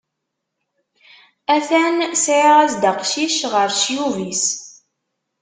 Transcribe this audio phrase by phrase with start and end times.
[1.55, 4.45] Atan sɛiɣ-as-d aqcic, ɣer ccyub-is!